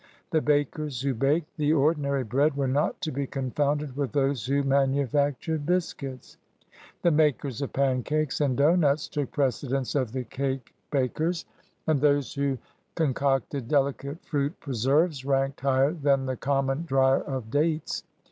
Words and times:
The 0.31 0.41
bakers 0.41 1.01
who 1.01 1.13
baked 1.13 1.57
the 1.57 1.73
ordinary 1.73 2.23
bread 2.23 2.57
were 2.57 2.67
not 2.67 2.99
to 3.01 3.11
be 3.11 3.27
confounded 3.27 3.95
with 3.95 4.13
those 4.13 4.47
who 4.47 4.63
manufactured 4.63 5.63
biscuits. 5.67 6.37
The 7.03 7.11
makers 7.11 7.61
of 7.61 7.71
pancakes 7.71 8.41
and 8.41 8.57
doughnuts 8.57 9.07
took 9.07 9.29
precedence 9.31 9.93
of 9.93 10.11
the 10.11 10.23
cake 10.23 10.73
bakers, 10.89 11.45
and 11.85 11.99
i6 11.99 12.01
THE 12.01 12.07
KING'S 12.15 12.33
PALACE 12.33 12.33
AND 12.33 12.33
HIS 12.33 12.33
ATTENDANTS 12.33 12.33
those 12.33 12.33
who 12.33 12.57
concocted 12.95 13.67
dehcate 13.67 14.19
fruit 14.25 14.59
preserves 14.59 15.23
ranked 15.23 15.61
higher 15.61 15.93
than 15.93 16.25
the 16.25 16.35
common 16.35 16.83
dryer 16.85 17.21
of 17.21 17.51
dates. 17.51 18.01